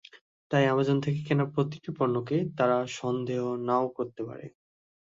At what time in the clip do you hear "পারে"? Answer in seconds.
4.23-4.45